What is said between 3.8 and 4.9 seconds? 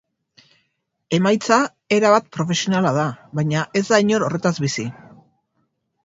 ez da inor horretaz bizi.